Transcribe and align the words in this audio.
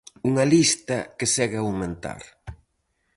Unha 0.29 0.45
lista 0.53 0.97
que 1.17 1.27
segue 1.35 1.57
a 1.59 1.63
aumentar. 1.67 2.21